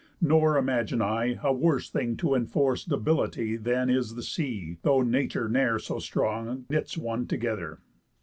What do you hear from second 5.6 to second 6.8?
so strong